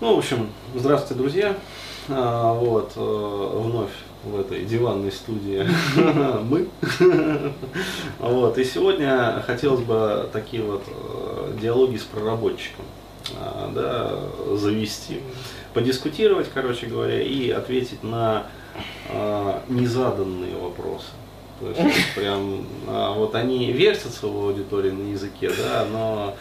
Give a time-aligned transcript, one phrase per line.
[0.00, 1.56] Ну, в общем, здравствуйте, друзья.
[2.08, 3.92] А, вот, э, вновь
[4.24, 5.64] в этой диванной студии
[6.42, 6.68] мы.
[8.18, 12.84] Вот, и сегодня хотелось бы такие вот э, диалоги с проработчиком
[13.36, 15.20] а, да, завести,
[15.74, 18.46] подискутировать, короче говоря, и ответить на
[19.10, 21.06] а, незаданные вопросы.
[21.60, 26.34] То есть прям вот они вертятся в аудитории на языке, да, но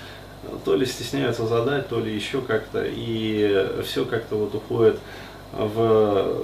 [0.66, 5.00] то ли стесняются задать, то ли еще как-то, и все как-то вот уходит
[5.52, 6.36] в,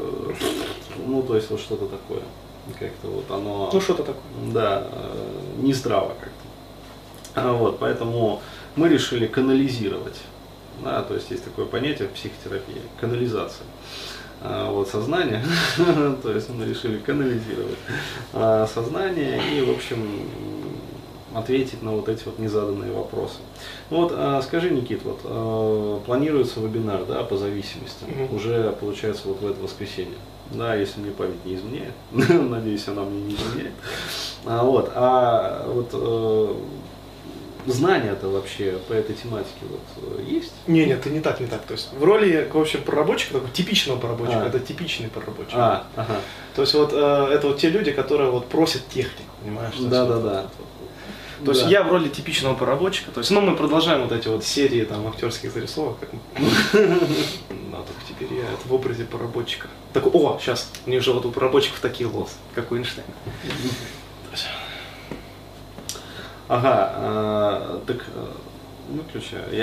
[1.06, 2.22] ну, то есть вот что-то такое,
[2.80, 4.22] как-то вот оно, Ну что-то такое.
[4.54, 6.32] да, э, не здраво как-то.
[7.36, 8.42] А Вот, поэтому
[8.76, 10.20] мы решили канализировать,
[10.84, 13.66] да, то есть есть такое понятие в психотерапии, канализация.
[14.42, 15.44] А, Вот сознание,
[16.24, 17.78] то есть мы решили канализировать
[18.34, 20.30] а, сознание и, в общем,
[21.36, 23.36] ответить на вот эти вот незаданные вопросы.
[23.90, 28.36] Ну вот, а, скажи, Никит, вот а, планируется вебинар, да, по зависимости, Мгм.
[28.36, 30.16] уже получается вот в это воскресенье.
[30.52, 31.94] Да, если мне память не изменяет,
[32.50, 33.74] надеюсь, она мне не изменяет.
[34.46, 36.56] А, вот, а вот э,
[37.68, 40.52] знания-то вообще по этой тематике вот э, есть?
[40.66, 41.62] Не, нет, ты не так, не так.
[41.64, 44.48] То есть в роли вообще проработчика, такого типичного проработчика, А.
[44.48, 45.54] это типичный проработчик.
[45.56, 46.16] А, ага.
[46.56, 49.74] То есть вот э, это вот те люди, которые вот просят технику, понимаешь?
[49.76, 50.42] То есть Да, вот да, это да.
[50.42, 50.52] вот.
[51.46, 51.70] То есть Да.
[51.70, 55.08] я в роли типичного проработчика, то есть, ну, мы продолжаем вот эти вот серии там
[55.08, 56.40] актерских зарисовок, как Да,
[56.74, 59.68] только теперь я в образе проработчика.
[59.94, 63.10] Такой, о, сейчас, у них же вот у проработчиков такие лос, как у Эйнштейна.
[66.48, 68.26] Ага, а, так э,
[68.90, 69.44] выключаю.
[69.52, 69.58] Я